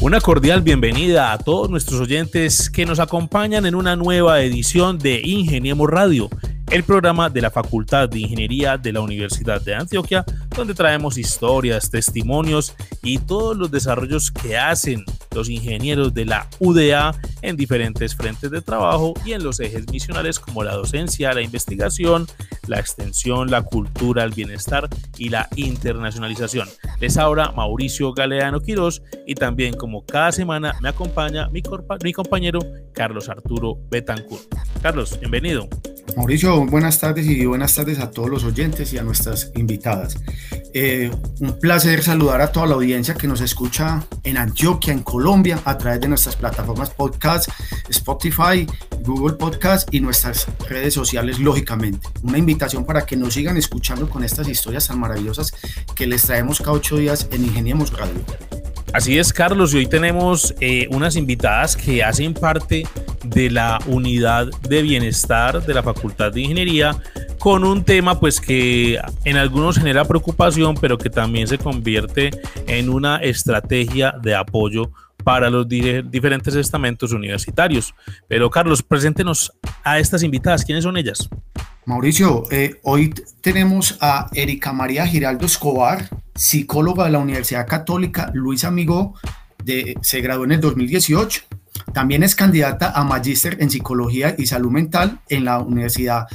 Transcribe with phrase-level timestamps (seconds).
[0.00, 5.20] Una cordial bienvenida a todos nuestros oyentes que nos acompañan en una nueva edición de
[5.22, 6.28] Ingeniemos Radio
[6.70, 11.90] el programa de la Facultad de Ingeniería de la Universidad de Antioquia, donde traemos historias,
[11.90, 15.04] testimonios y todos los desarrollos que hacen
[15.34, 20.38] los ingenieros de la UDA en diferentes frentes de trabajo y en los ejes misionales
[20.38, 22.26] como la docencia, la investigación,
[22.66, 26.68] la extensión, la cultura, el bienestar y la internacionalización.
[27.00, 31.62] Les habla Mauricio Galeano Quirós y también como cada semana me acompaña mi,
[32.02, 32.60] mi compañero
[32.92, 34.44] Carlos Arturo Betancourt.
[34.82, 35.68] Carlos, bienvenido.
[36.16, 40.16] Mauricio, buenas tardes y buenas tardes a todos los oyentes y a nuestras invitadas.
[40.74, 45.60] Eh, un placer saludar a toda la audiencia que nos escucha en Antioquia, en Colombia,
[45.64, 47.48] a través de nuestras plataformas podcast,
[47.88, 48.66] Spotify,
[49.02, 52.08] Google Podcast y nuestras redes sociales, lógicamente.
[52.22, 55.52] Una invitación para que nos sigan escuchando con estas historias tan maravillosas
[55.94, 58.24] que les traemos cada ocho días en Ingeniemos Radio.
[58.92, 62.86] Así es, Carlos, y hoy tenemos eh, unas invitadas que hacen parte
[63.24, 66.96] de la unidad de bienestar de la Facultad de Ingeniería
[67.38, 72.30] con un tema pues que en algunos genera preocupación, pero que también se convierte
[72.66, 74.90] en una estrategia de apoyo
[75.24, 77.94] para los diferentes estamentos universitarios.
[78.28, 79.52] Pero Carlos, preséntenos
[79.84, 80.64] a estas invitadas.
[80.64, 81.28] ¿Quiénes son ellas?
[81.84, 88.64] Mauricio, eh, hoy tenemos a Erika María Giraldo Escobar, psicóloga de la Universidad Católica Luis
[88.64, 89.14] Amigo,
[89.64, 91.42] de, se graduó en el 2018.
[91.92, 96.26] También es candidata a magíster en psicología y salud mental en la Universidad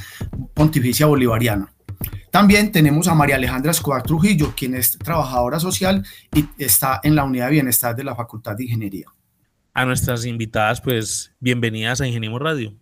[0.53, 1.73] Pontificia Bolivariana.
[2.31, 7.23] También tenemos a María Alejandra Escobar Trujillo, quien es trabajadora social y está en la
[7.23, 9.05] unidad de bienestar de la Facultad de Ingeniería.
[9.73, 12.73] A nuestras invitadas, pues bienvenidas a Ingeniemos Radio.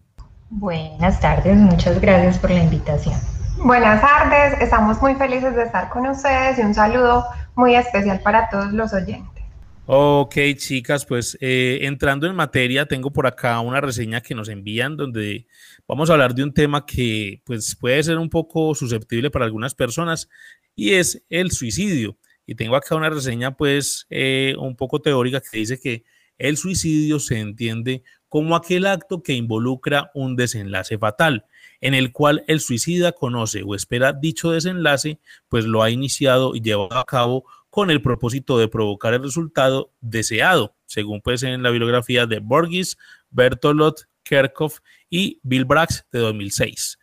[0.50, 3.16] Buenas tardes, muchas gracias por la invitación.
[3.64, 8.50] Buenas tardes, estamos muy felices de estar con ustedes y un saludo muy especial para
[8.50, 9.41] todos los oyentes.
[9.88, 14.96] Ok, chicas, pues eh, entrando en materia, tengo por acá una reseña que nos envían
[14.96, 15.48] donde
[15.88, 19.74] vamos a hablar de un tema que pues puede ser un poco susceptible para algunas
[19.74, 20.30] personas
[20.76, 22.18] y es el suicidio.
[22.46, 26.04] Y tengo acá una reseña pues eh, un poco teórica que dice que
[26.38, 31.46] el suicidio se entiende como aquel acto que involucra un desenlace fatal,
[31.82, 35.20] en el cual el suicida conoce o espera dicho desenlace,
[35.50, 39.92] pues lo ha iniciado y llevado a cabo con el propósito de provocar el resultado
[40.00, 43.00] deseado, según pues en la bibliografía de Borges,
[43.32, 47.00] Bertolot, Kerkhoff y Bill Brax de 2006.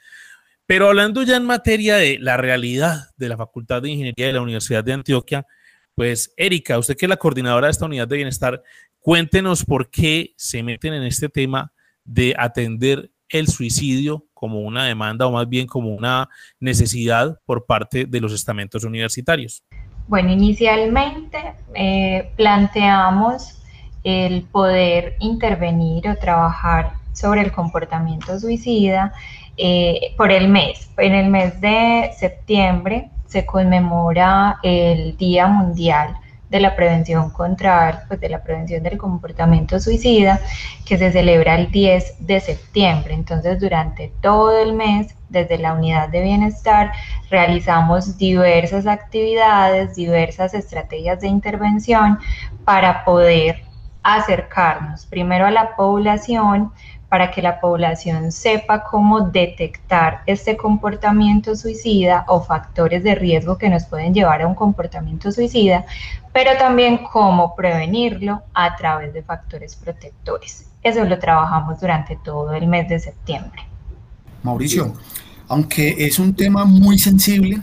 [0.67, 4.43] Pero hablando ya en materia de la realidad de la Facultad de Ingeniería de la
[4.43, 5.45] Universidad de Antioquia,
[5.97, 8.63] pues Erika, usted que es la coordinadora de esta unidad de bienestar,
[9.01, 11.73] Cuéntenos por qué se meten en este tema
[12.05, 16.29] de atender el suicidio como una demanda o más bien como una
[16.61, 19.65] necesidad por parte de los estamentos universitarios.
[20.09, 23.61] Bueno, inicialmente eh, planteamos
[24.03, 29.13] el poder intervenir o trabajar sobre el comportamiento suicida
[29.59, 30.91] eh, por el mes.
[30.97, 36.17] En el mes de septiembre se conmemora el Día Mundial
[36.51, 40.41] de la prevención contra, pues de la prevención del comportamiento suicida,
[40.87, 43.15] que se celebra el 10 de septiembre.
[43.15, 46.93] Entonces, durante todo el mes, desde la unidad de bienestar,
[47.31, 52.19] realizamos diversas actividades, diversas estrategias de intervención
[52.65, 53.63] para poder
[54.03, 56.73] acercarnos primero a la población,
[57.09, 63.71] para que la población sepa cómo detectar este comportamiento suicida o factores de riesgo que
[63.71, 65.87] nos pueden llevar a un comportamiento suicida,
[66.33, 70.67] pero también cómo prevenirlo a través de factores protectores.
[70.83, 73.63] Eso lo trabajamos durante todo el mes de septiembre.
[74.43, 74.95] Mauricio,
[75.49, 77.61] aunque es un tema muy sensible,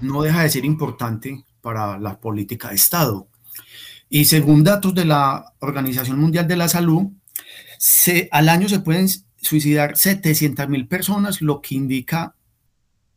[0.00, 3.28] no deja de ser importante para la política de Estado.
[4.08, 7.06] Y según datos de la Organización Mundial de la Salud,
[7.80, 12.34] se, al año se pueden suicidar 700 mil personas, lo que indica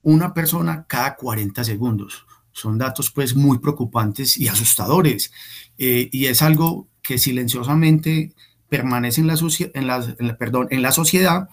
[0.04, 2.26] una persona cada 40 segundos.
[2.54, 5.34] Son datos pues muy preocupantes y asustadores.
[5.78, 8.32] Eh, y es algo que silenciosamente
[8.70, 11.50] permanece en la, en, perdón, en la sociedad.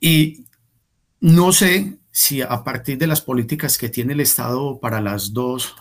[0.00, 0.46] Y
[1.20, 5.76] no sé si a partir de las políticas que tiene el Estado para las dos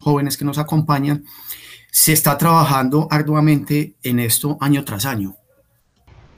[0.00, 1.24] jóvenes que nos acompañan,
[1.96, 5.34] se está trabajando arduamente en esto año tras año.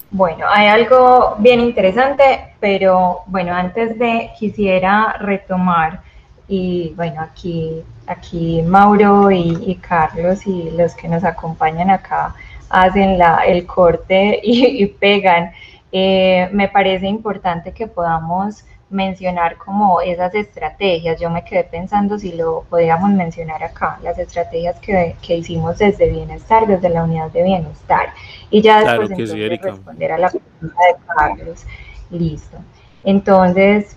[0.09, 6.01] Bueno, hay algo bien interesante, pero bueno, antes de quisiera retomar
[6.47, 12.37] y bueno, aquí, aquí Mauro y, Carlos y los que nos acompañan acá
[12.71, 15.51] hacen la, el corte y, pegan.
[15.91, 21.21] Eh, me parece importante que podamos mencionar como esas estrategias.
[21.21, 26.09] Yo me quedé pensando si lo podíamos mencionar acá, las estrategias que, que hicimos desde
[26.09, 28.11] Bienestar, desde la unidad de Bienestar.
[28.51, 31.67] Y ya después entonces, responder a la pregunta de Carlos.
[32.11, 32.57] Listo.
[33.05, 33.97] Entonces,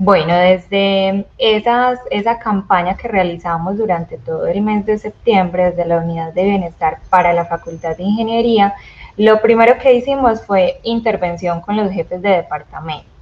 [0.00, 5.98] bueno, desde esas, esa campaña que realizamos durante todo el mes de septiembre desde la
[5.98, 8.74] Unidad de Bienestar para la Facultad de Ingeniería,
[9.16, 13.17] lo primero que hicimos fue intervención con los jefes de departamento.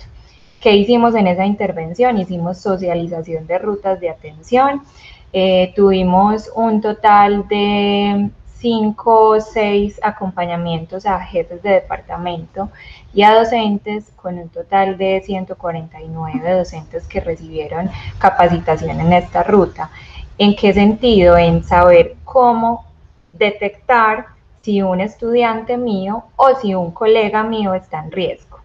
[0.60, 2.18] ¿Qué hicimos en esa intervención?
[2.18, 4.82] Hicimos socialización de rutas de atención.
[5.32, 12.70] Eh, tuvimos un total de cinco o seis acompañamientos a jefes de departamento
[13.12, 19.90] y a docentes con un total de 149 docentes que recibieron capacitación en esta ruta.
[20.38, 21.36] ¿En qué sentido?
[21.36, 22.86] En saber cómo
[23.34, 24.26] detectar
[24.62, 28.55] si un estudiante mío o si un colega mío está en riesgo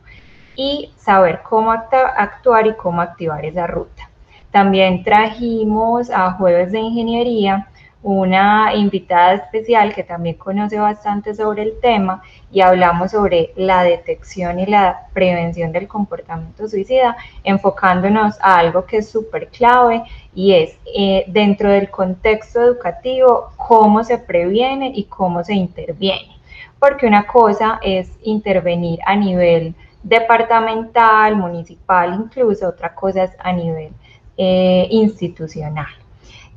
[0.61, 4.09] y saber cómo actuar y cómo activar esa ruta.
[4.51, 7.67] También trajimos a Jueves de Ingeniería
[8.03, 12.21] una invitada especial que también conoce bastante sobre el tema
[12.51, 18.97] y hablamos sobre la detección y la prevención del comportamiento suicida, enfocándonos a algo que
[18.97, 20.03] es súper clave
[20.33, 26.37] y es eh, dentro del contexto educativo cómo se previene y cómo se interviene.
[26.79, 33.91] Porque una cosa es intervenir a nivel departamental, municipal, incluso otra cosa es a nivel
[34.37, 35.87] eh, institucional.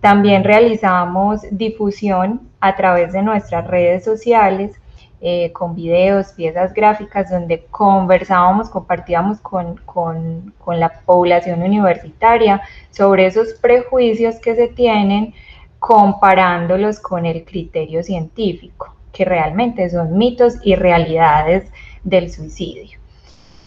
[0.00, 4.78] También realizamos difusión a través de nuestras redes sociales
[5.26, 13.24] eh, con videos, piezas gráficas donde conversábamos, compartíamos con, con, con, la población universitaria sobre
[13.24, 15.32] esos prejuicios que se tienen
[15.78, 21.70] comparándolos con el criterio científico, que realmente son mitos y realidades
[22.02, 22.98] del suicidio.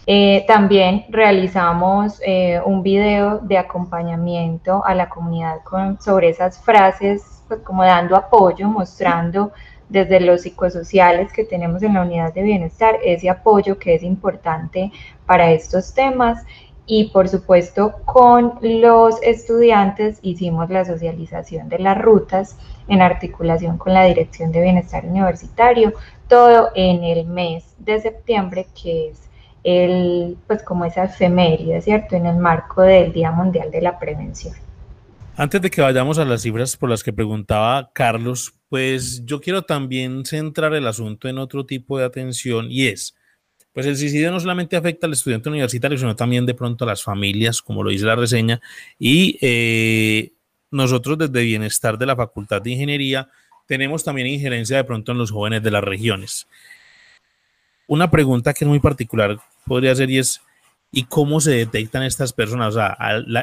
[0.10, 5.58] Eh, también realizamos eh, un video de acompañamiento a la comunidad
[6.00, 9.52] sobre esas frases, pues como dando apoyo, mostrando
[9.90, 14.94] desde los psicosociales que tenemos en la unidad de bienestar ese apoyo que es importante
[15.26, 16.42] para estos temas.
[16.86, 22.58] Y por supuesto con los estudiantes hicimos la socialización de las rutas
[22.88, 25.92] en articulación con la Dirección de Bienestar Universitario,
[26.30, 29.27] todo en el mes de septiembre que es
[30.48, 32.16] pues como esa efeméride, ¿cierto?
[32.16, 34.54] En el marco del Día Mundial de la Prevención.
[35.36, 39.64] Antes de que vayamos a las cifras por las que preguntaba Carlos, pues yo quiero
[39.64, 43.16] también centrar el asunto en otro tipo de atención y es,
[43.74, 47.04] pues el suicidio no solamente afecta al estudiante universitario, sino también de pronto a las
[47.04, 48.62] familias, como lo dice la reseña,
[48.98, 50.32] y eh,
[50.72, 53.30] nosotros desde Bienestar de la Facultad de Ingeniería
[53.68, 56.48] tenemos también injerencia de pronto en los jóvenes de las regiones.
[57.88, 60.42] Una pregunta que es muy particular podría ser y es,
[60.92, 62.76] ¿y cómo se detectan estas personas?
[62.76, 62.98] O sea,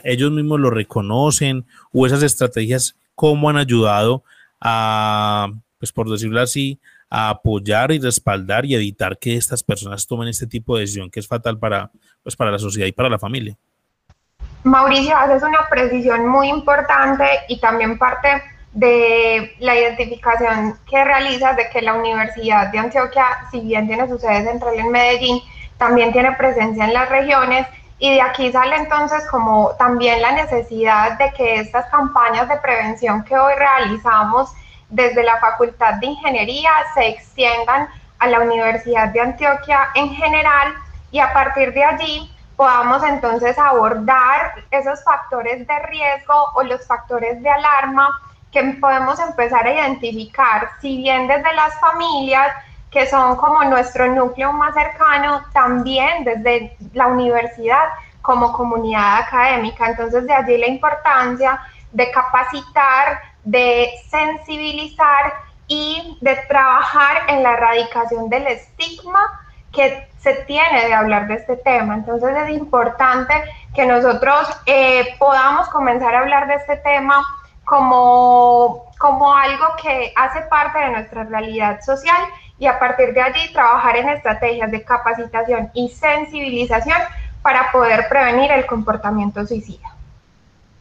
[0.04, 4.22] ¿ellos mismos lo reconocen o esas estrategias cómo han ayudado
[4.60, 10.28] a, pues por decirlo así, a apoyar y respaldar y evitar que estas personas tomen
[10.28, 11.90] este tipo de decisión que es fatal para,
[12.22, 13.56] pues para la sociedad y para la familia?
[14.64, 18.42] Mauricio, haces una precisión muy importante y también parte
[18.74, 24.18] de la identificación que realizas de que la Universidad de Antioquia, si bien tiene su
[24.18, 25.40] sede central en Medellín,
[25.78, 27.66] también tiene presencia en las regiones
[27.98, 33.22] y de aquí sale entonces como también la necesidad de que estas campañas de prevención
[33.24, 34.52] que hoy realizamos
[34.88, 37.88] desde la Facultad de Ingeniería se extiendan
[38.18, 40.74] a la Universidad de Antioquia en general
[41.12, 47.40] y a partir de allí podamos entonces abordar esos factores de riesgo o los factores
[47.40, 48.08] de alarma
[48.54, 52.54] que podemos empezar a identificar, si bien desde las familias,
[52.90, 57.88] que son como nuestro núcleo más cercano, también desde la universidad
[58.22, 59.88] como comunidad académica.
[59.88, 65.34] Entonces, de allí la importancia de capacitar, de sensibilizar
[65.66, 69.40] y de trabajar en la erradicación del estigma
[69.72, 71.96] que se tiene de hablar de este tema.
[71.96, 73.34] Entonces es importante
[73.74, 77.22] que nosotros eh, podamos comenzar a hablar de este tema
[77.64, 82.16] como, como algo que hace parte de nuestra realidad social
[82.58, 86.98] y a partir de allí trabajar en estrategias de capacitación y sensibilización
[87.42, 89.88] para poder prevenir el comportamiento suicida.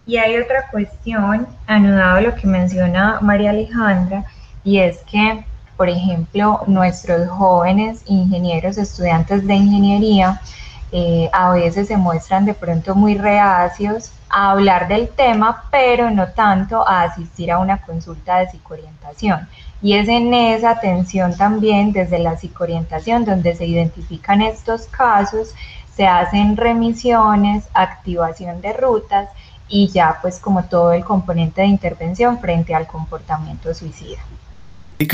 [0.06, 4.25] Y hay otra cuestión, anudado a lo que menciona María Alejandra,
[4.63, 5.46] y es que
[5.78, 10.40] por ejemplo, nuestros jóvenes ingenieros, estudiantes de ingeniería,
[10.96, 16.28] eh, a veces se muestran de pronto muy reacios a hablar del tema, pero no
[16.28, 19.50] tanto a asistir a una consulta de psicoorientación.
[19.82, 25.56] Y es en esa atención también desde la psicoorientación donde se identifican estos casos,
[25.96, 29.30] se hacen remisiones, activación de rutas
[29.68, 34.20] y ya pues como todo el componente de intervención frente al comportamiento suicida.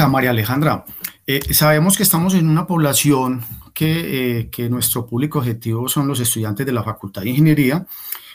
[0.10, 0.84] María Alejandra,
[1.26, 3.46] eh, sabemos que estamos en una población
[3.80, 7.88] que, eh, que, nuestro público objetivo son los estudiantes de la Facultad de Ingeniería,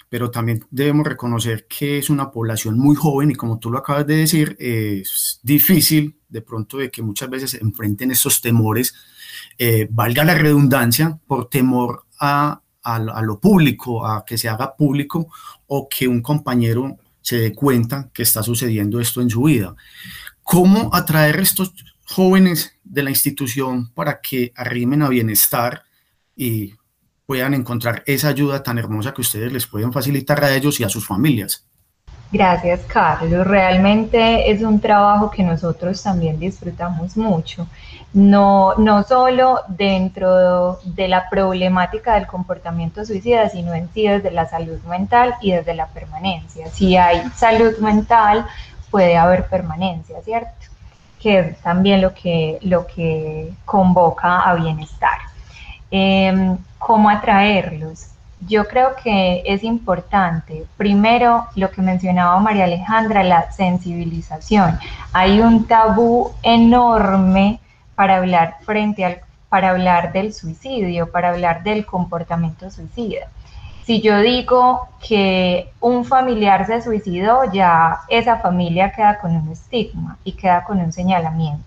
[0.08, 4.06] pero también debemos reconocer que es una población muy joven y como tú lo acabas
[4.06, 8.94] de decir, es difícil de pronto de que muchas veces enfrenten estos temores,
[9.58, 14.74] eh, valga la redundancia, por temor a, a, a, lo público, a que se haga
[14.74, 15.28] público
[15.66, 19.76] o que un compañero se dé cuenta que está sucediendo esto en su vida.
[20.42, 21.74] ¿Cómo atraer estos
[22.06, 25.82] jóvenes de la institución para que arrimen a bienestar
[26.36, 26.74] y
[27.26, 30.88] puedan encontrar esa ayuda tan hermosa que ustedes les pueden facilitar a ellos y a
[30.88, 31.66] sus familias.
[32.34, 33.46] Gracias, Carlos.
[33.46, 37.68] Realmente es un trabajo que nosotros también disfrutamos mucho.
[38.12, 44.48] No, no solo dentro de la problemática del comportamiento suicida, sino en sí desde la
[44.48, 46.66] salud mental y desde la permanencia.
[46.72, 48.46] Si hay salud mental,
[48.90, 50.73] puede haber permanencia, ¿cierto?
[51.24, 55.16] Que es también lo que, lo que convoca a bienestar.
[55.90, 58.08] Em, ¿Cómo atraerlos?
[58.46, 64.78] Yo creo que es importante, primero, lo que mencionaba María Alejandra, la sensibilización.
[65.14, 67.58] Hay un tabú enorme
[67.94, 73.28] para hablar frente al, para hablar del suicidio, para hablar del comportamiento suicida.
[73.84, 80.16] Si yo digo que un familiar se suicidó, ya esa familia queda con un estigma
[80.24, 81.62] y queda con un señalamiento.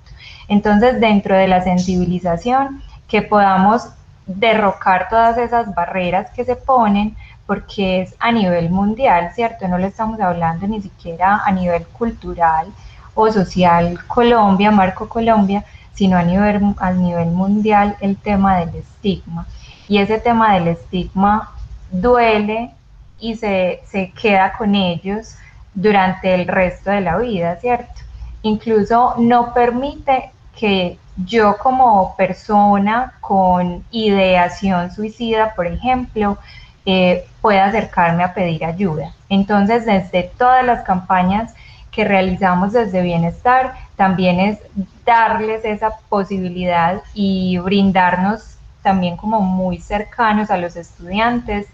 [0.48, 3.90] Entonces, dentro de la sensibilización, que podamos
[4.26, 9.68] derrocar todas esas barreras que se ponen porque es a nivel mundial, ¿cierto?
[9.68, 12.68] No le estamos hablando ni siquiera a nivel cultural
[13.14, 19.48] o social Colombia, Marco Colombia, sino a nivel, a nivel mundial el tema del estigma.
[19.88, 21.52] Y ese tema del estigma
[21.92, 22.72] duele
[23.20, 25.36] y se, se queda con ellos
[25.74, 28.02] durante el resto de la vida, ¿cierto?
[28.42, 36.38] Incluso no permite que yo como persona con ideación suicida, por ejemplo,
[36.86, 39.14] eh, pueda acercarme a pedir ayuda.
[39.30, 41.54] Entonces, desde todas las campañas
[41.92, 44.60] que realizamos desde Bienestar, también es
[45.06, 51.68] darles esa posibilidad y brindarnos también como muy cercanos a los estudiantes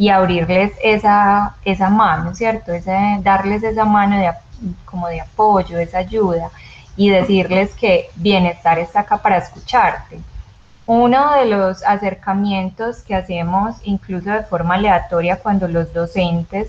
[0.00, 2.72] y abrirles esa, esa mano, ¿cierto?
[2.72, 4.32] Ese, darles esa mano de,
[4.86, 6.48] como de apoyo, esa ayuda
[6.96, 10.18] y decirles que bienestar está acá para escucharte.
[10.86, 16.68] Uno de los acercamientos que hacemos incluso de forma aleatoria cuando los docentes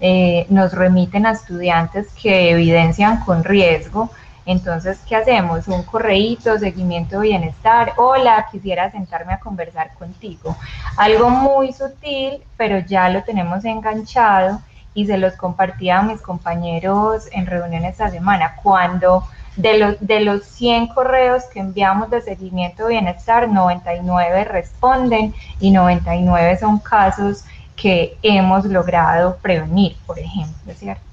[0.00, 4.08] eh, nos remiten a estudiantes que evidencian con riesgo,
[4.46, 5.68] entonces, ¿qué hacemos?
[5.68, 7.92] Un correíto, seguimiento de bienestar.
[7.96, 10.56] Hola, quisiera sentarme a conversar contigo.
[10.96, 14.60] Algo muy sutil, pero ya lo tenemos enganchado
[14.94, 18.56] y se los compartía a mis compañeros en reunión esta semana.
[18.62, 19.24] Cuando
[19.56, 25.70] de los, de los 100 correos que enviamos de seguimiento de bienestar, 99 responden y
[25.70, 27.44] 99 son casos
[27.76, 31.09] que hemos logrado prevenir, por ejemplo, ¿cierto?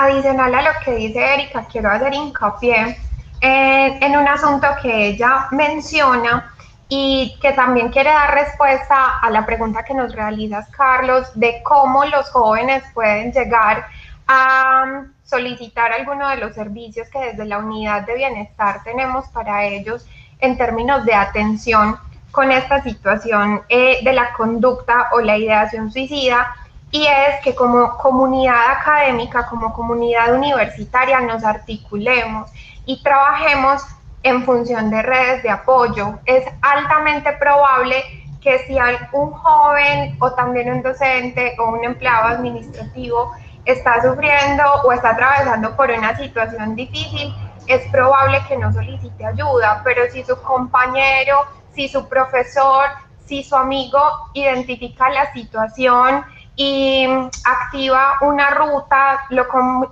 [0.00, 2.96] Adicional a lo que dice Erika, quiero hacer hincapié
[3.42, 6.54] en, en un asunto que ella menciona
[6.88, 12.06] y que también quiere dar respuesta a la pregunta que nos realizas, Carlos, de cómo
[12.06, 13.88] los jóvenes pueden llegar
[14.26, 20.06] a solicitar alguno de los servicios que desde la unidad de bienestar tenemos para ellos
[20.40, 21.98] en términos de atención
[22.30, 26.54] con esta situación eh, de la conducta o la ideación suicida
[26.90, 32.50] y es que como comunidad académica, como comunidad universitaria nos articulemos
[32.84, 33.82] y trabajemos
[34.22, 36.18] en función de redes de apoyo.
[36.24, 38.02] Es altamente probable
[38.40, 38.76] que si
[39.12, 43.32] un joven o también un docente o un empleado administrativo
[43.64, 47.34] está sufriendo o está atravesando por una situación difícil,
[47.66, 52.86] es probable que no solicite ayuda, pero si su compañero, si su profesor,
[53.26, 54.00] si su amigo
[54.34, 56.24] identifica la situación
[56.56, 57.06] y
[57.44, 59.46] activa una ruta, lo,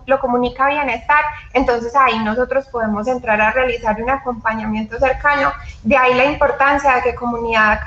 [0.04, 5.52] lo comunica bienestar, entonces ahí nosotros podemos entrar a realizar un acompañamiento cercano.
[5.82, 7.80] De ahí la importancia de que, comunidad,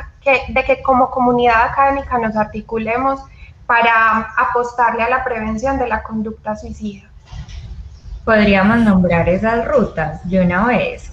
[0.48, 3.22] de que como comunidad académica nos articulemos
[3.66, 7.08] para apostarle a la prevención de la conducta suicida.
[8.26, 11.11] Podríamos nombrar esas rutas de una vez.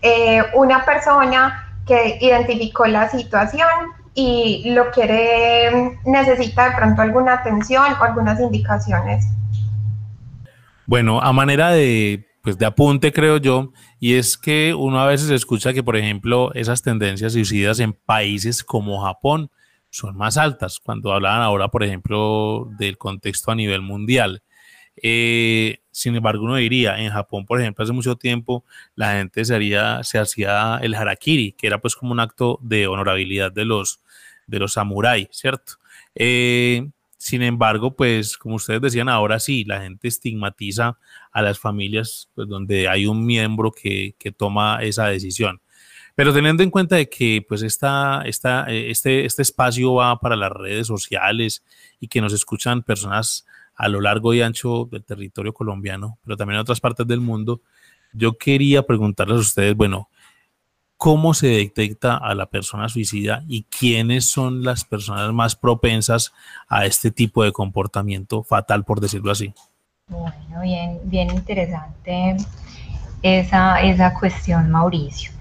[0.00, 3.68] eh, una persona que identificó la situación
[4.14, 9.24] y lo quiere, necesita de pronto alguna atención o algunas indicaciones.
[10.86, 15.30] Bueno, a manera de, pues de apunte, creo yo, y es que uno a veces
[15.30, 19.50] escucha que, por ejemplo, esas tendencias suicidas en países como Japón
[19.88, 24.42] son más altas, cuando hablaban ahora, por ejemplo, del contexto a nivel mundial.
[24.96, 29.54] Eh, sin embargo, uno diría, en Japón, por ejemplo, hace mucho tiempo la gente se,
[29.54, 34.00] haría, se hacía el harakiri, que era pues como un acto de honorabilidad de los,
[34.46, 35.74] de los samuráis, ¿cierto?
[36.14, 40.98] Eh, sin embargo, pues como ustedes decían, ahora sí, la gente estigmatiza
[41.30, 45.60] a las familias pues, donde hay un miembro que, que toma esa decisión.
[46.14, 50.36] Pero teniendo en cuenta de que pues esta, esta, eh, este, este espacio va para
[50.36, 51.64] las redes sociales
[52.00, 53.46] y que nos escuchan personas
[53.82, 57.62] a lo largo y ancho del territorio colombiano, pero también en otras partes del mundo,
[58.12, 60.08] yo quería preguntarles a ustedes, bueno,
[60.96, 66.32] ¿cómo se detecta a la persona suicida y quiénes son las personas más propensas
[66.68, 69.52] a este tipo de comportamiento fatal, por decirlo así?
[70.06, 72.36] Bueno, bien, bien interesante
[73.20, 75.32] esa, esa cuestión, Mauricio.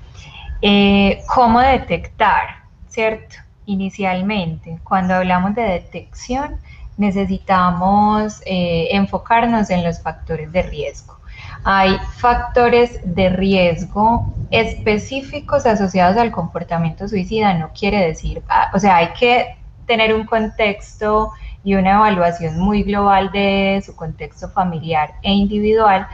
[0.64, 2.64] Eh, ¿Cómo detectar?
[2.90, 3.36] ¿Cierto?
[3.68, 6.60] Inicialmente, cuando hablamos de detección,
[7.02, 11.18] necesitamos eh, enfocarnos en los factores de riesgo.
[11.64, 18.98] Hay factores de riesgo específicos asociados al comportamiento suicida, no quiere decir, ah, o sea,
[18.98, 21.32] hay que tener un contexto
[21.64, 26.08] y una evaluación muy global de su contexto familiar e individual,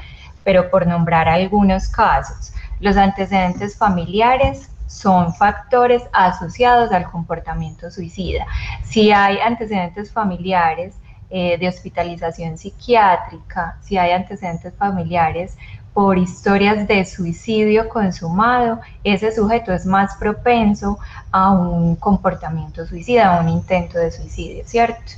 [0.46, 8.46] pero por nombrar algunos casos, los antecedentes familiares, son factores asociados al comportamiento suicida.
[8.84, 10.96] Si hay antecedentes familiares
[11.30, 15.58] eh, de hospitalización psiquiátrica, si hay antecedentes familiares
[15.94, 21.00] por historias de suicidio consumado, ese sujeto es más propenso
[21.32, 25.14] a un comportamiento suicida, a un intento de suicidio, ¿cierto?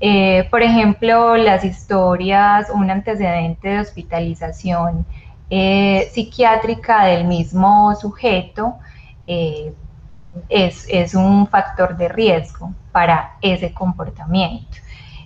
[0.00, 5.04] Eh, por ejemplo, las historias, un antecedente de hospitalización
[5.50, 8.76] eh, psiquiátrica del mismo sujeto,
[9.26, 9.72] eh,
[10.48, 14.78] es, un factor de riesgo para ese comportamiento.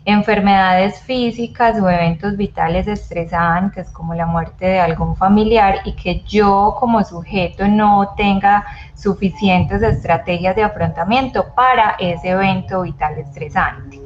[0.07, 6.77] Enfermedades físicas o eventos vitales estresantes como la muerte de algún familiar y que yo
[6.79, 13.99] como sujeto no tenga suficientes estrategias de afrontamiento para ese evento vital estresante.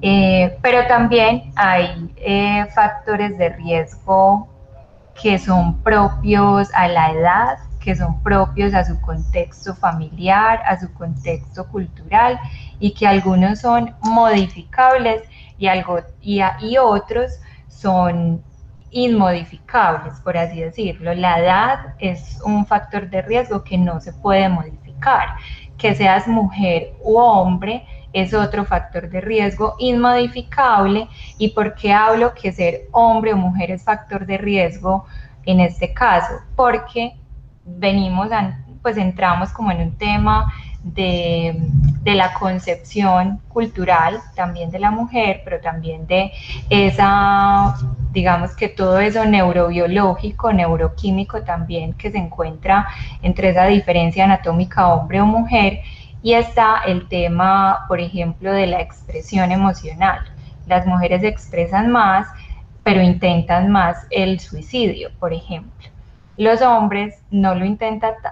[0.00, 4.48] Eh, pero también hay eh, factores de riesgo
[5.20, 7.58] que son propios a la edad,
[7.88, 12.38] que son propios a su contexto familiar, a su contexto cultural
[12.78, 15.22] y que algunos son modificables
[15.56, 16.42] y, algo, y,
[16.76, 18.42] otros son
[18.90, 21.14] inmodificables, por así decirlo.
[21.14, 25.36] La edad es un factor de riesgo que no se puede modificar.
[25.78, 31.08] Que seas mujer u hombre es otro factor de riesgo inmodificable.
[31.38, 35.06] ¿Y por qué hablo que ser hombre o mujer es factor de riesgo
[35.46, 36.34] en este caso?
[36.54, 37.14] Porque
[37.76, 38.28] venimos,
[38.82, 40.52] pues entramos como en un tema
[40.82, 41.60] de,
[42.04, 46.32] la concepción cultural también de la mujer, pero también de
[46.70, 47.74] esa,
[48.12, 52.88] digamos que todo eso neurobiológico, neuroquímico también que se encuentra
[53.20, 55.80] entre esa diferencia anatómica hombre o mujer
[56.22, 60.20] Y está el tema, por ejemplo, de la expresión emocional.
[60.66, 62.26] Las mujeres expresan más,
[62.82, 65.97] pero intentan más el suicidio, por ejemplo.
[66.38, 67.66] Los hombres no lo,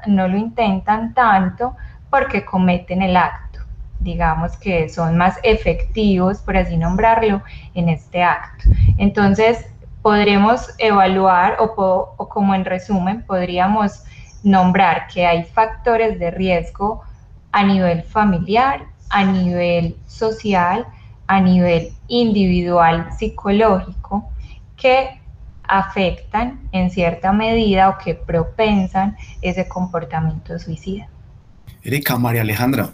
[0.06, 1.76] no lo intentan tanto
[2.08, 3.60] porque cometen el acto.
[3.98, 7.42] Digamos que son más efectivos, por así nombrarlo,
[7.74, 8.70] en este acto.
[8.96, 9.66] Entonces,
[10.02, 14.04] podremos evaluar o, o como en resumen, podríamos
[14.44, 17.02] nombrar que hay factores de riesgo
[17.50, 20.86] a nivel familiar, a nivel social,
[21.26, 24.30] a nivel individual psicológico
[24.76, 25.20] que
[25.68, 31.08] afectan en cierta medida o que propensan ese comportamiento suicida.
[31.82, 32.90] Erika, María Alejandra,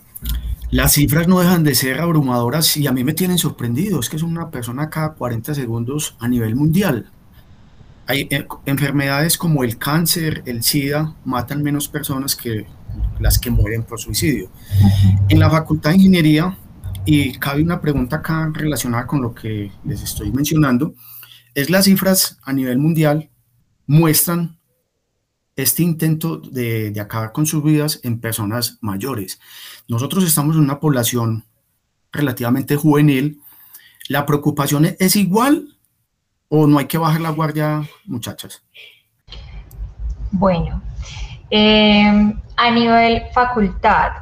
[0.71, 4.01] las cifras no dejan de ser abrumadoras y a mí me tienen sorprendido.
[4.01, 7.11] Es que es una persona cada 40 segundos a nivel mundial.
[8.07, 12.67] Hay eh, enfermedades como el cáncer, el SIDA, matan menos personas que
[13.21, 14.51] las que mueren por suicidio.
[15.29, 16.57] En la Facultad de Ingeniería,
[17.05, 20.95] y cabe una pregunta acá relacionada con lo que les estoy mencionando,
[21.55, 23.31] es las cifras a nivel mundial
[23.87, 24.59] muestran
[25.57, 29.39] este intento de, acabar con sus vidas en personas mayores.
[29.89, 31.45] Nosotros estamos en una población
[32.11, 33.41] relativamente juvenil.
[34.09, 35.77] ¿La preocupación es igual
[36.49, 38.63] o no hay que bajar la guardia, muchachas?
[40.31, 40.83] Bueno,
[41.51, 44.13] em, a nivel facultad,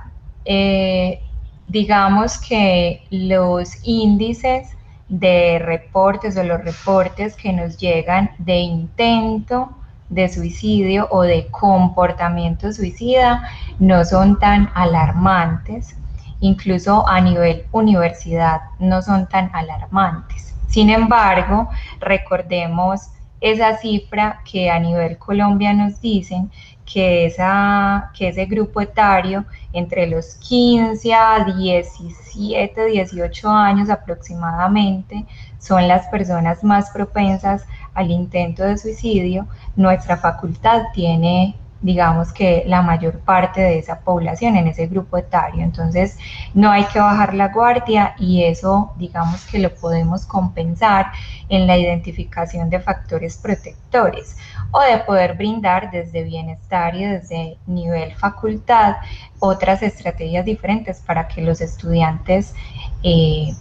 [0.44, 1.20] eh,
[1.68, 4.68] digamos que los índices
[5.10, 9.70] de reportes o los reportes que nos llegan de intento
[10.08, 15.96] de suicidio o de comportamiento suicida no son tan alarmantes,
[16.40, 20.54] incluso a nivel universidad no son tan alarmantes.
[20.68, 21.68] Sin embargo,
[21.98, 26.52] recordemos esa cifra que a nivel Colombia nos dicen
[26.92, 35.24] que, esa, que ese grupo etario entre los 15 a 17, 18 años aproximadamente
[35.58, 42.82] son las personas más propensas al intento de suicidio, nuestra facultad tiene digamos que la
[42.82, 45.62] mayor parte de esa población en ese grupo etario.
[45.62, 46.18] Entonces,
[46.54, 51.06] no hay que bajar la guardia y eso, digamos que lo podemos compensar
[51.48, 54.36] en la identificación de factores protectores
[54.72, 58.96] o de poder brindar desde bienestar y desde nivel facultad
[59.38, 62.54] otras estrategias diferentes para que los estudiantes
[63.02, 63.54] eh,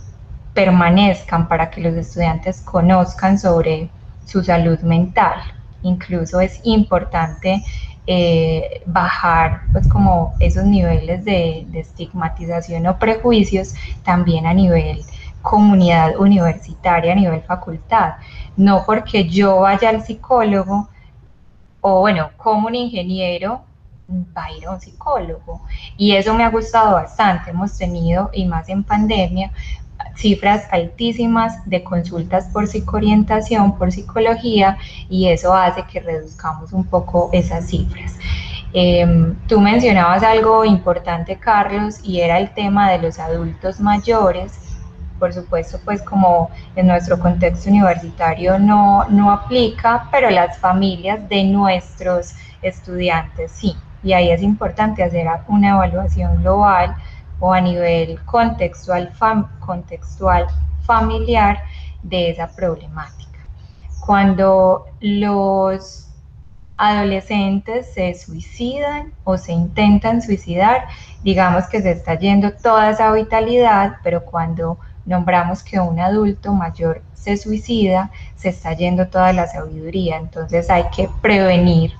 [0.54, 3.90] permanezcan, para que los estudiantes conozcan sobre
[4.26, 5.40] su salud mental.
[5.82, 7.64] Incluso es importante
[8.12, 15.04] eh, bajar pues como esos niveles de, de, estigmatización o prejuicios también a nivel
[15.44, 18.16] comunidad universitaria, a nivel facultad.
[18.58, 20.90] No porque yo vaya al psicólogo
[21.82, 23.62] o bueno, como un ingeniero
[24.36, 25.62] va a ir a un psicólogo.
[25.96, 27.52] Y eso me ha gustado bastante.
[27.52, 29.52] Hemos tenido, y más en pandemia,
[30.16, 34.78] cifras altísimas de consultas por psicoorientación, por psicología,
[35.10, 38.16] y eso hace que reduzcamos un poco esas cifras.
[38.74, 44.54] Em, tú mencionabas algo importante, Carlos, y era el tema de los adultos mayores.
[45.18, 51.44] Por supuesto, pues como en nuestro contexto universitario no, no aplica, pero las familias de
[51.46, 53.76] nuestros estudiantes sí.
[54.04, 56.96] Y ahí es importante hacer una evaluación global
[57.40, 59.12] o a nivel contextual,
[59.60, 60.48] contextual
[60.84, 61.60] familiar
[62.04, 63.40] de esa problemática.
[64.06, 66.10] Cuando los
[66.78, 70.88] adolescentes se suicidan o se intentan suicidar,
[71.24, 77.02] digamos que se está yendo toda esa vitalidad, pero cuando nombramos que un adulto mayor
[77.14, 80.18] se suicida, se está yendo toda la sabiduría.
[80.18, 81.92] Entonces hay que prevenir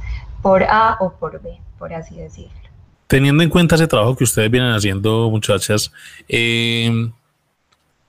[0.42, 2.69] por A o por B, por así decirlo.
[3.10, 5.92] Teniendo en cuenta ese trabajo que ustedes vienen haciendo, muchachas,
[6.28, 7.10] eh,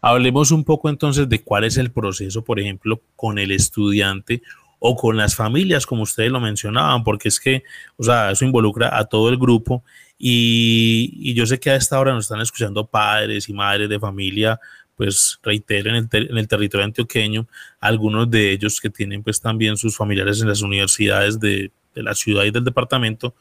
[0.03, 4.43] hablemos un poco entonces de cuál es el proceso, por ejemplo, con el estudiante
[4.79, 7.65] o con las familias, como ustedes lo mencionaban, porque es que,
[7.97, 9.83] o sea, eso involucra a todo el grupo
[10.19, 14.61] y, yo sé que a esta hora nos están escuchando padres y madres de familia,
[14.97, 17.49] pues reitero, en el, en el territorio antioqueño,
[17.81, 22.15] algunos de ellos que tienen pues también sus familiares en las universidades de, de la
[22.15, 23.35] ciudad y del departamento,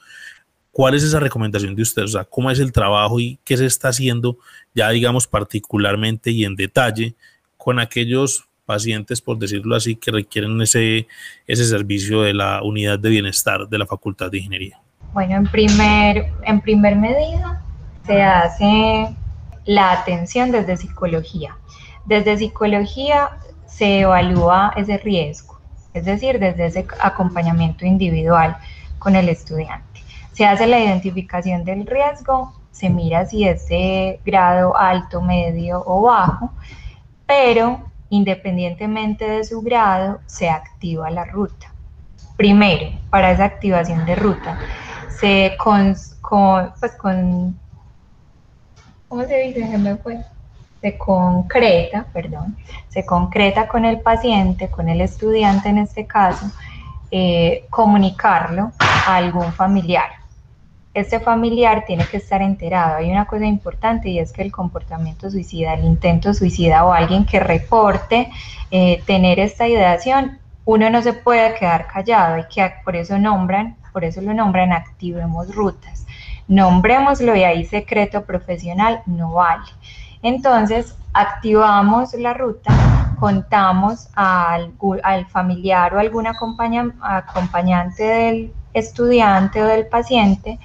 [0.72, 2.10] ¿Cuál es esa recomendación de ustedes?
[2.10, 4.38] O sea, ¿cómo es el trabajo y qué se está haciendo
[4.74, 7.16] ya, digamos, particularmente y en detalle
[7.58, 11.08] con aquellos pacientes, por decirlo así, que requieren ese,
[11.48, 14.80] ese servicio de la unidad de bienestar de la Facultad de Ingeniería?
[15.12, 17.64] Bueno, en primer, en primer medida
[18.06, 19.16] se hace
[19.66, 21.58] la atención desde psicología.
[22.06, 23.30] Desde psicología
[23.66, 25.60] se evalúa ese riesgo,
[25.94, 28.58] es decir, desde ese acompañamiento individual
[29.00, 29.89] con el estudiante.
[30.40, 36.04] Se hace la identificación del riesgo se mira si es de grado alto, medio o
[36.04, 36.52] bajo,
[37.26, 41.74] pero independientemente de su grado, se activa la ruta.
[42.38, 44.58] Primero, para esa activación de ruta,
[45.10, 45.94] se con,
[46.80, 47.54] pues ¿cómo
[49.26, 49.68] se dice?
[49.68, 50.24] Se me fue.
[50.80, 52.56] Se concreta, perdón,
[52.88, 56.50] se concreta con el paciente, con el estudiante en este caso,
[57.12, 60.19] eh, comunicarlo a algún familiar.
[60.94, 62.98] Este familiar tiene que estar enterado.
[62.98, 67.26] Hay una cosa importante y es que el comportamiento suicida, el intento suicida o alguien
[67.26, 68.30] que reporte
[68.72, 73.76] eh, tener esta ideación, uno no se puede quedar callado, hay que, por eso nombran,
[73.92, 76.06] por eso lo nombran activemos rutas
[76.50, 79.64] nombrémoslo y ahí secreto profesional no vale.
[80.22, 84.74] Entonces, activamos la ruta, contamos al,
[85.30, 90.60] familiar o algún acompañante del estudiante o del paciente,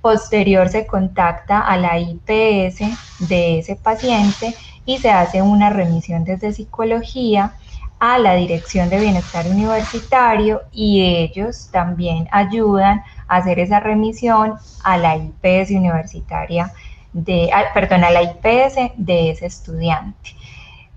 [0.00, 4.54] posterior se contacta a la IPS de ese paciente
[4.86, 7.52] y se hace una remisión desde psicología
[7.98, 14.96] a la Dirección de Bienestar Universitario y ellos también ayudan a hacer esa remisión a
[14.96, 16.72] la IPS universitaria
[17.12, 20.30] de, perdón, a la IPS de ese estudiante.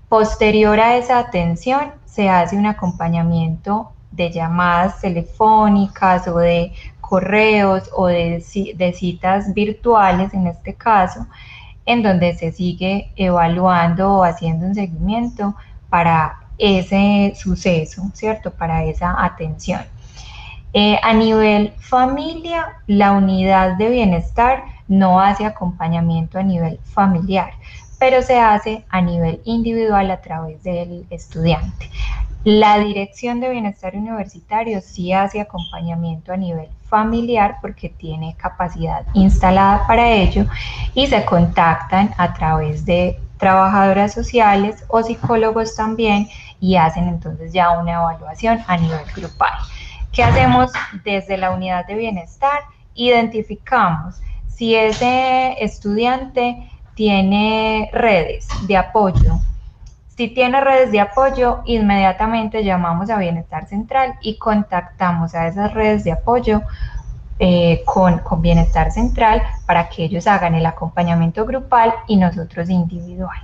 [0.08, 8.06] Posterior a esa atención se hace un acompañamiento de llamadas telefónicas o de correos o
[8.06, 8.40] de,
[8.94, 11.26] citas virtuales en este caso,
[11.86, 15.54] en donde se sigue evaluando o haciendo un seguimiento
[15.90, 18.50] para ese suceso, ¿cierto?
[18.50, 19.82] Para esa atención.
[20.72, 27.52] Eh, a nivel familia, la unidad de bienestar no hace acompañamiento a nivel familiar,
[27.98, 31.90] pero se hace a nivel individual a través del estudiante.
[32.44, 39.86] La Dirección de Bienestar Universitario sí hace acompañamiento a nivel familiar porque tiene capacidad instalada
[39.86, 40.44] para ello
[40.92, 46.28] y se contactan a través de trabajadoras sociales o psicólogos también
[46.60, 49.54] y hacen entonces ya una evaluación a nivel grupal.
[50.12, 50.70] ¿Qué hacemos
[51.02, 52.60] desde la unidad de bienestar?
[52.94, 54.16] Identificamos
[54.48, 59.40] si ese estudiante tiene redes de apoyo.
[60.16, 66.04] Si tiene redes de apoyo, inmediatamente llamamos a Bienestar Central y contactamos a esas redes
[66.04, 66.62] de apoyo
[67.40, 73.36] eh, con, con, Bienestar Central para que ellos hagan el acompañamiento grupal y nosotros individual.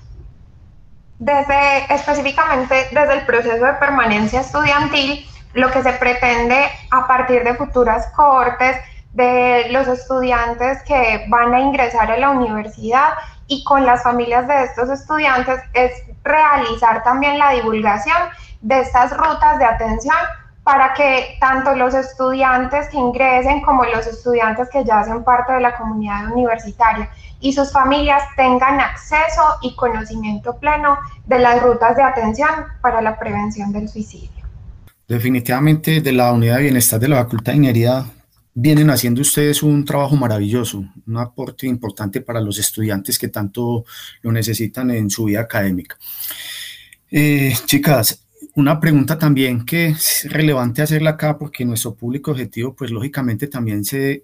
[1.19, 7.55] Desde específicamente desde el proceso de permanencia estudiantil, lo que se pretende a partir de
[7.55, 8.77] futuras cohortes
[9.13, 13.09] de los estudiantes que van a ingresar a la universidad
[13.51, 15.91] y con las familias de estos estudiantes es
[16.23, 18.17] realizar también la divulgación
[18.63, 20.17] de estas rutas de atención
[20.63, 25.61] para que tanto los estudiantes que ingresen como los estudiantes que ya hacen parte de
[25.61, 27.11] la comunidad universitaria
[27.41, 33.19] y sus familias tengan acceso y conocimiento pleno de las rutas de atención para la
[33.19, 34.45] prevención del suicidio.
[35.09, 38.05] Definitivamente de la unidad de bienestar de la Facultad de Ingeniería
[38.55, 43.85] vienen haciendo ustedes un trabajo maravilloso, un aporte importante para los estudiantes que tanto
[44.23, 45.97] lo necesitan en su vida académica.
[47.11, 52.91] Eh, chicas, una pregunta también que es relevante hacerla acá porque nuestro público objetivo, pues
[52.91, 54.23] lógicamente también se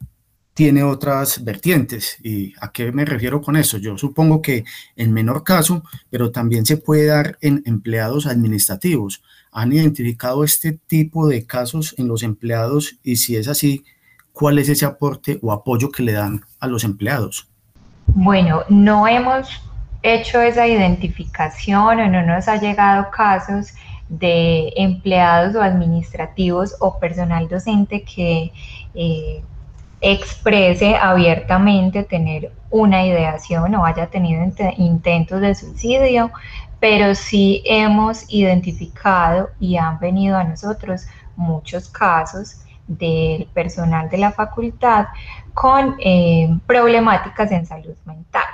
[0.56, 2.16] tiene otras vertientes.
[2.22, 3.76] ¿Y a qué me refiero con eso?
[3.76, 4.64] Yo supongo que
[4.96, 9.22] en menor caso, pero también se puede dar en empleados administrativos.
[9.52, 12.98] ¿Han identificado este tipo de casos en los empleados?
[13.02, 13.84] Y si es así,
[14.36, 17.48] ¿cuál es ese aporte o apoyo que le dan a los empleados?
[18.08, 19.48] Bueno, no hemos
[20.02, 23.72] hecho esa identificación o no nos ha llegado casos
[24.10, 28.52] de empleados o administrativos o personal docente que
[28.94, 29.42] eh,
[30.02, 34.44] exprese abiertamente tener una ideación o haya tenido
[34.76, 36.30] intentos de suicidio,
[36.78, 44.32] pero sí hemos identificado y han venido a nosotros muchos casos del personal de la
[44.32, 45.06] facultad
[45.54, 48.44] con eh, problemáticas en salud mental.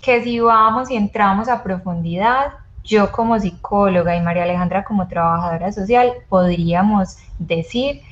[0.00, 2.52] Que si vamos y entramos a profundidad,
[2.84, 8.02] yo como psicóloga y María Alejandra como trabajadora social podríamos decir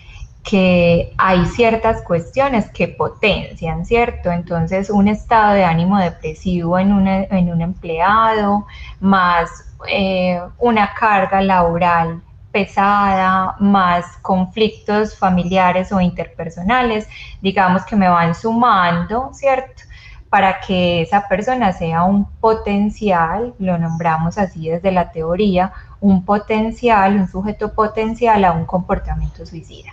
[0.43, 4.31] que hay ciertas cuestiones que potencian, ¿cierto?
[4.31, 8.67] Entonces, un estado de ánimo depresivo en, en un empleado,
[9.01, 9.51] más
[9.89, 12.21] eh, una carga laboral
[12.55, 17.09] pesada, más conflictos familiares o interpersonales,
[17.43, 19.83] digamos que me van sumando, ¿cierto?
[20.31, 27.17] para que esa persona sea un potencial, lo nombramos así desde la teoría, un potencial,
[27.17, 29.91] un sujeto potencial a un comportamiento suicida.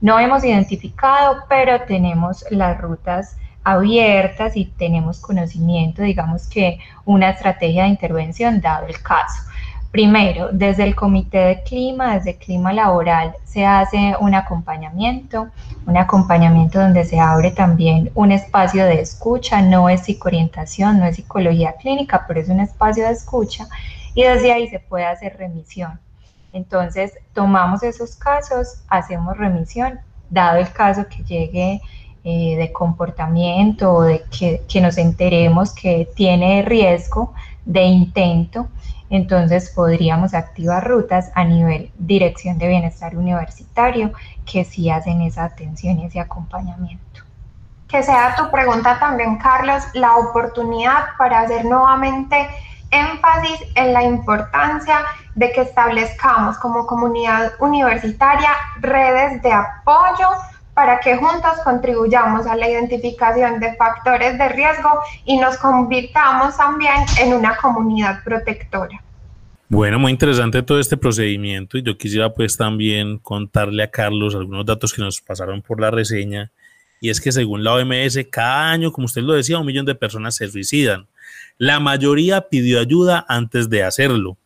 [0.00, 7.82] No hemos identificado, pero tenemos las rutas abiertas y tenemos conocimiento, digamos que una estrategia
[7.82, 9.42] de intervención dado el caso.
[9.90, 15.48] Primero, desde el Comité de Clima, desde Clima Laboral, se hace un acompañamiento,
[15.84, 21.16] un acompañamiento donde se abre también un espacio de escucha, no es psicoorientación, no es
[21.16, 23.66] psicología clínica, pero es un espacio de escucha
[24.14, 25.98] y desde ahí se puede hacer remisión.
[26.52, 29.98] Entonces, tomamos esos casos, hacemos remisión,
[30.30, 31.80] dado el caso que llegue
[32.22, 38.68] eh, de comportamiento o de que, que nos enteremos que tiene riesgo de intento
[39.10, 44.12] entonces podríamos activar rutas a nivel dirección de bienestar universitario
[44.50, 47.22] que sí hacen esa atención y ese acompañamiento.
[47.88, 52.48] Que sea tu pregunta también, Carlos, la oportunidad para hacer nuevamente
[52.92, 55.00] énfasis en la importancia
[55.34, 60.28] de que establezcamos como comunidad universitaria redes de apoyo
[60.80, 64.88] para que juntos contribuyamos a la identificación de factores de riesgo
[65.26, 68.98] y nos convirtamos también en una comunidad protectora.
[69.68, 74.64] Bueno, muy interesante todo este procedimiento y yo quisiera pues también contarle a Carlos algunos
[74.64, 76.50] datos que nos pasaron por la reseña
[76.98, 79.94] y es que según la OMS cada año, como usted lo decía, un millón de
[79.94, 81.08] personas se suicidan.
[81.58, 84.38] La mayoría pidió ayuda antes de hacerlo.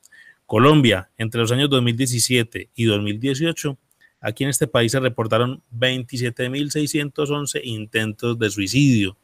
[0.46, 3.78] Colombia, entre los años 2017 y 2018,
[4.24, 9.18] Aquí en este país se reportaron 27.611 intentos de suicidio.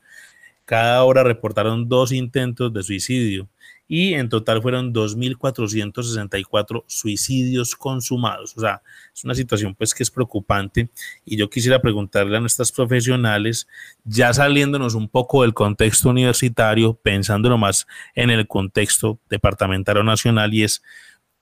[0.67, 3.49] Cada hora reportaron dos intentos de suicidio
[3.89, 8.55] y en total fueron 2.464 suicidios consumados.
[8.59, 8.83] O sea,
[9.15, 10.91] es una situación pues que es preocupante
[11.25, 13.69] y yo quisiera preguntarle a nuestras profesionales,
[14.05, 20.53] ya saliéndonos un poco del contexto universitario, pensándolo más en el contexto departamental o nacional
[20.53, 20.83] y es,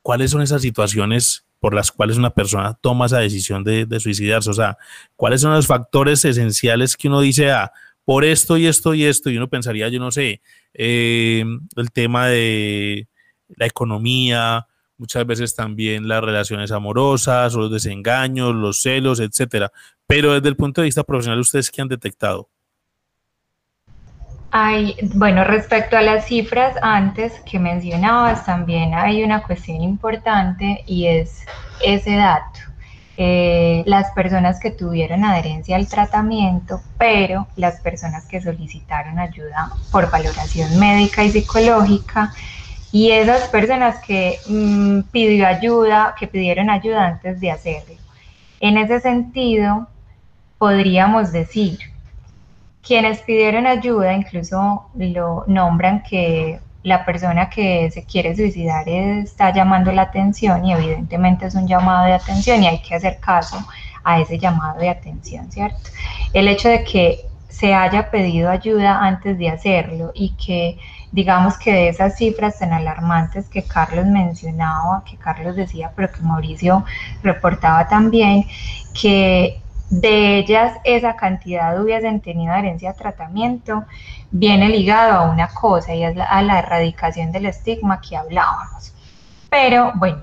[0.01, 4.51] ¿cuáles son esas situaciones por las cuales una persona toma esa decisión de, suicidarse?
[4.51, 4.79] O sea,
[5.16, 7.73] ¿cuáles son los factores esenciales que uno dice, ah,
[8.05, 9.31] por esto y esto y esto?
[9.31, 10.40] Y uno pensaría, yo no sé,
[10.75, 11.44] eh,
[11.77, 13.09] el tema de
[13.49, 14.66] la economía,
[14.99, 19.73] muchas veces también las relaciones amorosas o los desengaños, los celos, etcétera.
[20.07, 22.51] Pero desde el punto de vista profesional, ¿ustedes qué han detectado?
[24.51, 31.07] Hay, bueno, respecto a las cifras antes que mencionabas, también hay una cuestión importante y
[31.07, 31.45] es
[31.85, 32.61] ese dato.
[33.21, 40.09] Eh, las personas que tuvieron adherencia al tratamiento, pero las personas que solicitaron ayuda por
[40.09, 42.33] valoración médica y psicológica,
[42.91, 47.97] y esas personas que mm, pidió ayuda, que pidieron ayuda antes de hacerlo.
[48.61, 49.89] En ese sentido,
[50.57, 51.79] podríamos decir
[52.88, 59.92] quienes pidieron ayuda incluso lo nombran que la persona que se quiere suicidar está llamando
[59.92, 63.59] la atención y evidentemente es un llamado de atención y hay que hacer caso
[64.05, 65.90] a ese llamado de atención, ¿cierto?
[66.33, 70.79] El hecho de que se haya pedido ayuda antes de hacerlo y que
[71.12, 76.22] digamos que de esas cifras tan alarmantes que Carlos mencionaba, que Carlos decía, pero que
[76.22, 76.87] Mauricio
[77.22, 78.46] reportaba también,
[78.98, 83.85] que de ellas esa cantidad hubiesen tenido adherencia a tratamiento,
[84.31, 88.92] viene ligado a una cosa y es a la erradicación del estigma que hablábamos.
[89.51, 90.22] Pero bueno,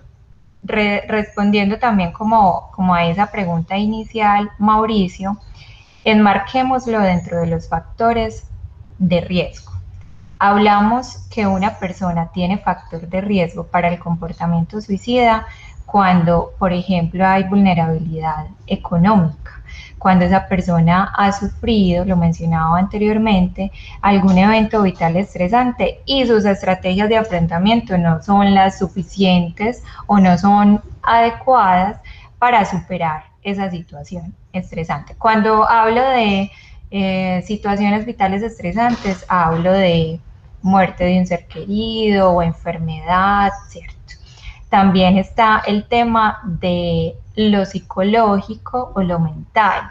[0.64, 5.38] respondiendo también como, como a esa pregunta inicial, Mauricio,
[6.04, 8.48] enmarquémoslo dentro de los factores
[9.00, 9.74] de riesgo.
[10.38, 15.48] Hablamos que una persona tiene factor de riesgo para el comportamiento suicida
[15.86, 19.55] cuando, por ejemplo, hay vulnerabilidad económica,
[20.00, 27.10] cuando esa persona ha sufrido, lo mencionaba anteriormente, algún evento vital estresante y sus estrategias
[27.10, 31.98] de enfrentamiento no son las suficientes o no son adecuadas
[32.38, 35.16] para superar esa situación estresante.
[35.16, 36.52] Cuando hablo de
[36.92, 40.20] eh, situaciones vitales estresantes, hablo de
[40.62, 43.96] muerte de un ser querido o enfermedad, ¿cierto?
[44.70, 49.90] También está el tema de lo psicológico o lo mental.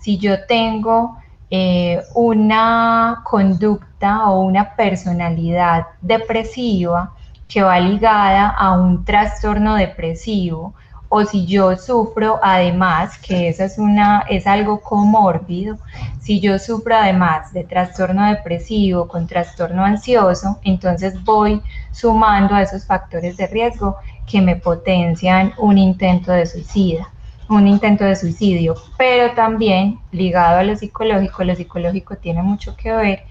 [0.00, 1.18] Si yo tengo
[1.50, 7.12] eh, una conducta o una personalidad depresiva
[7.48, 10.74] que va ligada a un trastorno depresivo,
[11.08, 15.78] o si yo sufro además, que eso es, una, es algo comórbido,
[16.20, 21.62] si yo sufro además de trastorno depresivo con trastorno ansioso, entonces voy
[21.92, 23.96] sumando a esos factores de riesgo
[24.26, 27.08] que me potencian un intento de suicida,
[27.48, 32.92] un intento de suicidio, pero también ligado a lo psicológico, lo psicológico tiene mucho que
[32.92, 33.22] ver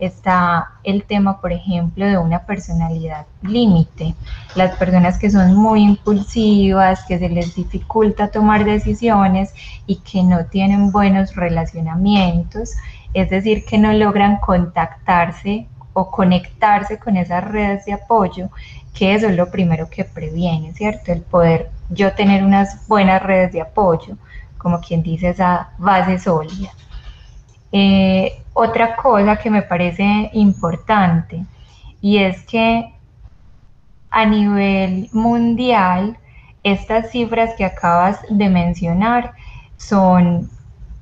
[0.00, 4.14] está el tema, por ejemplo, de una personalidad límite.
[4.56, 9.52] Las personas que son muy impulsivas, que se les dificulta tomar decisiones
[9.86, 12.72] y que no tienen buenos relacionamientos,
[13.12, 18.48] es decir, que no logran contactarse o conectarse con esas redes de apoyo,
[18.94, 21.12] que eso es lo primero que previene, ¿cierto?
[21.12, 24.16] El poder yo tener unas buenas redes de apoyo,
[24.58, 26.70] como quien dice esa base sólida.
[27.72, 31.44] Eh, otra cosa que me parece importante
[32.00, 32.92] y es que
[34.10, 36.16] a nivel mundial
[36.62, 39.32] estas cifras que acabas de mencionar
[39.76, 40.50] son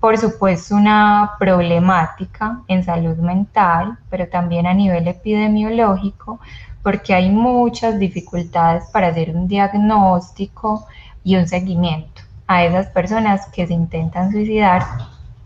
[0.00, 6.38] por supuesto una problemática en salud mental, pero también a nivel epidemiológico,
[6.82, 10.86] porque hay muchas dificultades para hacer un diagnóstico
[11.24, 14.82] y un seguimiento a esas personas que se intentan suicidar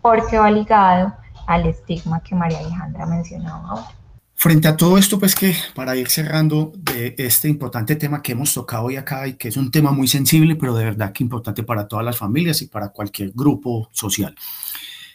[0.01, 1.13] porque va ligado
[1.47, 4.02] al estigma que María Alejandra mencionaba ahora.
[4.43, 8.53] Frente a todo esto, pues que para ir cerrando de este importante tema que hemos
[8.53, 11.63] tocado hoy acá y que es un tema muy sensible, pero de verdad que importante
[11.63, 14.35] para todas las familias y para cualquier grupo social.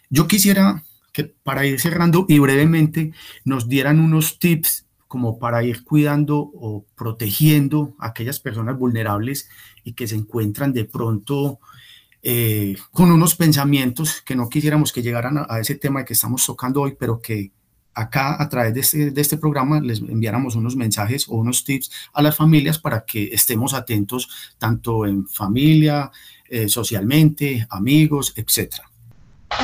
[0.09, 3.12] Yo quisiera que para ir cerrando y brevemente
[3.45, 9.51] nos dieran unos tips como para ir cuidando o protegiendo a aquellas personas vulnerables
[9.85, 11.61] y que se encuentran de pronto
[12.22, 16.81] eh, con unos pensamientos que no quisiéramos que llegaran a, ese tema que estamos tocando
[16.81, 17.53] hoy, pero que
[17.99, 21.90] acá a través de este, de este programa les enviáramos unos mensajes o unos tips
[22.12, 26.11] a las familias para que estemos atentos tanto en familia,
[26.49, 28.84] eh, socialmente, amigos, etcétera.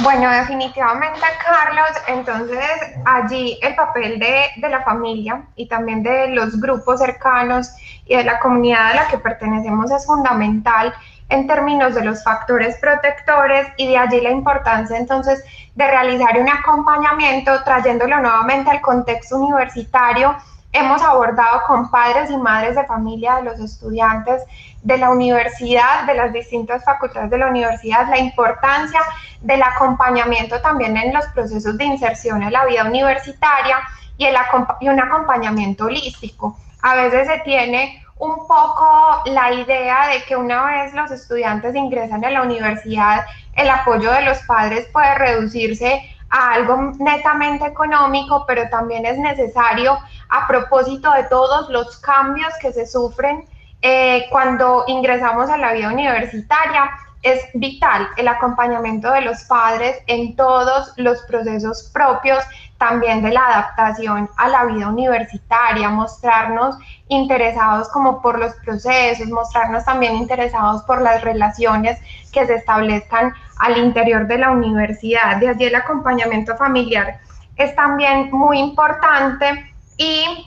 [0.02, 2.58] Bueno, definitivamente, Carlos, entonces
[3.04, 7.68] allí el papel de, de, la familia y también de los grupos cercanos
[8.06, 10.92] y de la comunidad a la que pertenecemos es fundamental
[11.28, 15.44] en términos de los factores protectores y de allí la importancia entonces
[15.74, 20.36] de realizar un acompañamiento trayéndolo nuevamente al contexto universitario.
[20.72, 24.42] Hemos abordado con padres y madres de familia de los estudiantes
[24.82, 29.00] de la universidad, de las distintas facultades de la universidad, la importancia
[29.40, 33.78] del acompañamiento también en los procesos de inserción en la vida universitaria
[34.18, 34.36] y, el,
[34.80, 36.58] un acompañamiento holístico.
[36.82, 42.24] A veces se tiene un poco la idea de que una vez los estudiantes ingresan
[42.24, 48.68] a la universidad, el apoyo de los padres puede reducirse a algo netamente económico, pero
[48.70, 49.98] también es necesario
[50.28, 53.44] a propósito de todos los cambios que se sufren
[53.82, 56.90] eh, cuando ingresamos a la vida universitaria.
[57.22, 62.44] Es vital el acompañamiento de los padres en todos los procesos propios
[62.88, 66.76] también de la adaptación a la vida universitaria, mostrarnos
[67.08, 71.98] interesados como por los procesos, mostrarnos también interesados por las relaciones
[72.30, 75.38] que se establezcan al interior de la universidad.
[75.38, 77.20] De allí el acompañamiento familiar
[77.56, 80.46] es también muy importante y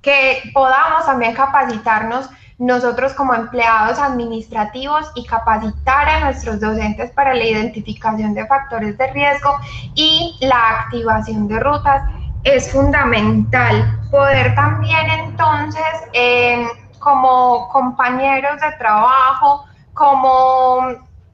[0.00, 2.30] que podamos también capacitarnos
[2.64, 9.06] nosotros como empleados administrativos y capacitar a nuestros docentes para la identificación de factores de
[9.12, 9.50] riesgo
[9.94, 12.02] y la activación de rutas
[12.44, 13.98] es fundamental.
[14.10, 16.66] Poder también entonces, em,
[16.98, 20.80] como compañeros de trabajo, como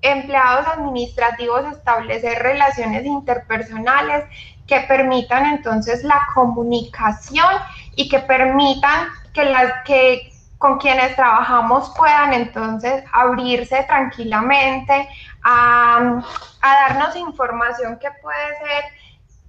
[0.03, 4.25] empleados administrativos, establecer relaciones interpersonales
[4.67, 7.55] que permitan entonces la comunicación
[7.97, 10.30] y que permitan que, las, que
[10.61, 15.09] con quienes trabajamos puedan entonces abrirse tranquilamente
[15.43, 16.23] a,
[16.61, 18.85] darnos información que puede ser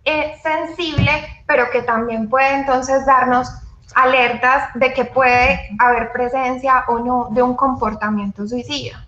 [0.05, 1.11] eh, sensible,
[1.45, 3.49] pero que también puede entonces darnos
[3.93, 9.05] alertas de que puede haber presencia o no de un comportamiento suicida.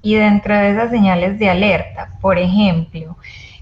[0.00, 3.18] Y dentro de esas señales de alerta, por ejemplo,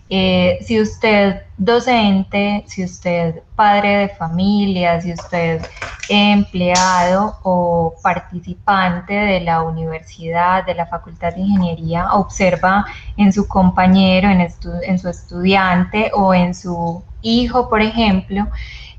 [0.09, 5.67] eh, si usted docente, si usted padre de familia, si usted
[6.09, 12.85] empleado o participante de la universidad, de la Facultad de Ingeniería, observa
[13.17, 18.47] en su compañero, en, en su estudiante o en su hijo, por ejemplo,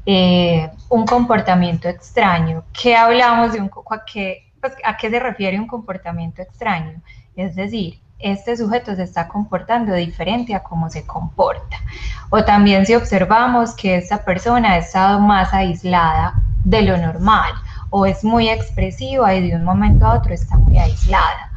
[0.05, 2.64] eh, un comportamiento extraño.
[2.72, 3.70] ¿Qué hablamos de un...
[3.89, 7.01] A qué, pues, ¿A qué se refiere un comportamiento extraño?
[7.36, 11.78] Es decir, este sujeto se está comportando diferente a cómo se comporta.
[12.30, 17.53] O también si observamos que esta persona ha estado más aislada de lo normal
[17.89, 21.51] o es muy expresiva y de un momento a otro está muy aislada.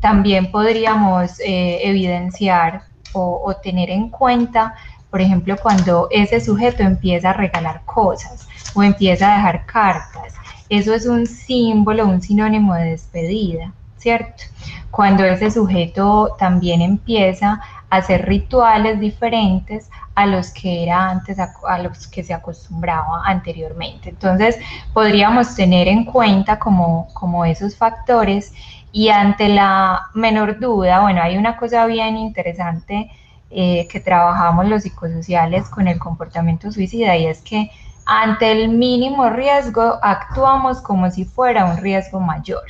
[0.00, 2.82] También podríamos eh, evidenciar
[3.12, 4.74] o, tener en cuenta,
[5.10, 10.34] por ejemplo, cuando ese sujeto empieza a regalar cosas o empieza a dejar cartas.
[10.68, 14.44] Eso es un símbolo, un sinónimo de despedida ¿cierto?
[14.90, 22.06] Cuando ese sujeto también empieza hacer rituales diferentes a los que era antes, a, los
[22.06, 24.10] que se acostumbraba anteriormente.
[24.10, 24.58] Entonces,
[24.92, 28.52] podríamos tener en cuenta como, como esos factores
[28.92, 33.10] y ante la menor duda, bueno, hay una cosa bien interesante
[33.50, 37.70] eh, que trabajamos los psicosociales con el comportamiento suicida y es que
[38.06, 42.62] ante el mínimo riesgo actuamos como si fuera un riesgo mayor.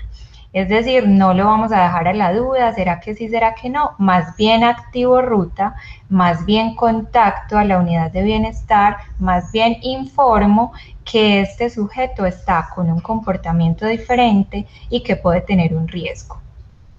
[0.52, 3.70] Es decir, no lo vamos a dejar a la duda, será que sí, será que
[3.70, 5.76] no, más bien activo ruta,
[6.08, 10.72] más bien contacto a la unidad de bienestar, más bien informo
[11.04, 16.40] que este sujeto está con un comportamiento diferente y que puede tener un riesgo.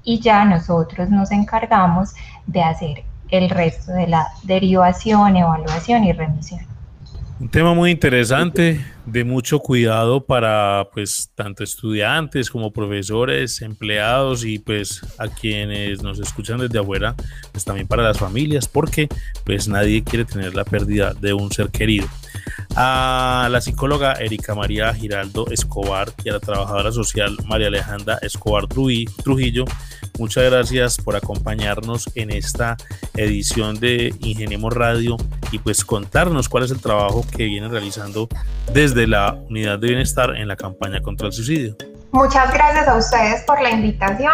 [0.04, 2.16] Y ya nosotros nos encargamos
[2.48, 6.71] de hacer el resto de la derivación, evaluación y remisión.
[7.42, 14.60] Un tema muy interesante, de mucho cuidado para pues tanto estudiantes como profesores, empleados y
[14.60, 17.16] pues a quienes nos escuchan desde afuera,
[17.52, 19.10] pues también para las familias, porque
[19.44, 22.08] pues nadie quiere tener la pérdida de un ser querido.
[22.76, 28.68] A la psicóloga Erika María Giraldo Escobar y a la trabajadora social María Alejandra Escobar
[28.68, 29.66] Trujillo,
[30.18, 32.78] muchas gracias por acompañarnos en esta
[33.16, 35.18] edición de Ingeniemos Radio
[35.52, 38.28] y pues contarnos cuál es el trabajo que vienen realizando
[38.74, 41.76] desde la Unidad de Bienestar en la campaña contra el suicidio.
[42.12, 44.34] Muchas gracias a ustedes por la invitación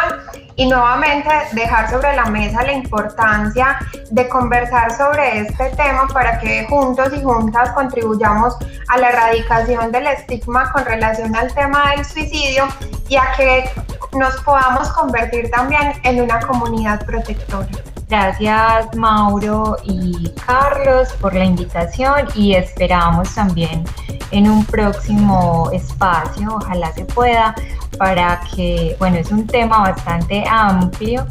[0.55, 3.78] y nuevamente dejar sobre la mesa la importancia
[4.09, 8.57] de conversar sobre este tema para que juntos y juntas contribuyamos
[8.88, 12.67] a la erradicación del estigma con relación al tema del suicidio
[13.09, 13.69] y a que
[14.13, 17.67] nos podamos convertir también en una comunidad protectora.
[18.10, 23.84] Gracias Mauro y Carlos por la invitación y esperamos también
[24.32, 27.53] en un próximo espacio, ojalá se pueda,
[27.97, 31.26] para que, bueno, es un tema bastante amplio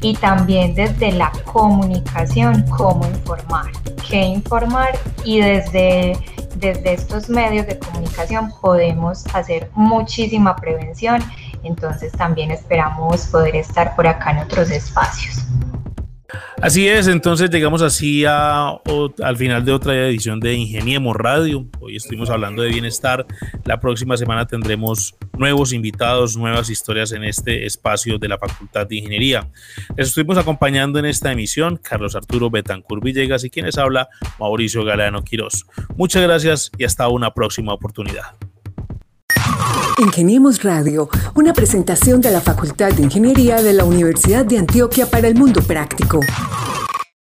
[0.00, 3.70] y también desde la comunicación, cómo informar,
[4.08, 6.16] qué informar y desde,
[6.56, 11.22] desde estos medios de comunicación podemos hacer muchísima prevención.
[11.62, 15.44] Entonces también esperamos poder estar por acá en otros espacios.
[16.60, 18.68] Así es, entonces llegamos así a,
[19.22, 21.66] al final de otra edición de Ingeniemos Radio.
[21.80, 23.26] Hoy estuvimos hablando de bienestar.
[23.64, 28.96] La próxima semana tendremos nuevos invitados, nuevas historias en este espacio de la Facultad de
[28.96, 29.50] Ingeniería.
[29.96, 34.08] Les estuvimos acompañando en esta emisión Carlos Arturo Betancur Villegas y quienes habla
[34.38, 35.66] Mauricio Galeano Quirós.
[35.96, 38.51] Muchas gracias y hasta una próxima oportunidad.
[39.98, 45.28] Ingeniemos Radio, una presentación de la Facultad de Ingeniería de la Universidad de Antioquia para
[45.28, 46.20] el Mundo Práctico.